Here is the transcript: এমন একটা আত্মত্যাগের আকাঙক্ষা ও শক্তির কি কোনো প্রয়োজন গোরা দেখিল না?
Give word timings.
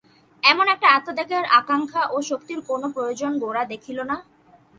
এমন 0.43 0.65
একটা 0.67 0.87
আত্মত্যাগের 0.89 1.45
আকাঙক্ষা 1.59 2.01
ও 2.11 2.17
শক্তির 2.29 2.59
কি 2.59 2.67
কোনো 2.67 2.87
প্রয়োজন 2.95 3.31
গোরা 3.43 3.63
দেখিল 3.71 3.97
না? 4.03 4.17